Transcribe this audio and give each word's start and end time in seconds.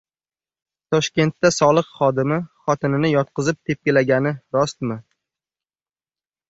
Toshkentda 0.95 1.51
soliq 1.57 1.91
xodimi 1.99 2.39
xotinini 2.63 3.13
yotqizib, 3.15 3.61
tepkilagani 3.71 4.35
rostmi? 4.59 5.03